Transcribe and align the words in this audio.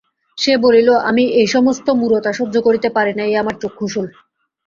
সে 0.37 0.53
বলিল, 0.57 0.89
আমি 1.09 1.23
এ-সমস্ত 1.41 1.87
মূঢ়তা 1.99 2.31
সহ্য 2.33 2.55
করিতে 2.61 2.89
পারি 2.89 3.13
না 3.15 3.23
এ 3.25 3.41
আমার 3.41 3.55
চক্ষুশূল। 3.61 4.07